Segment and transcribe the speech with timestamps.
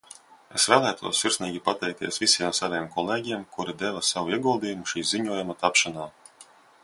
[0.59, 6.09] Es vēlētos sirsnīgi pateikties visiem saviem kolēģiem, kuri deva savu ieguldījumu šī ziņojuma tapšanā.